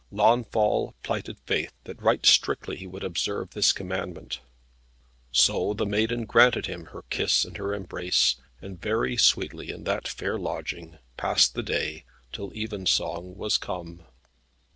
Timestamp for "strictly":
2.25-2.75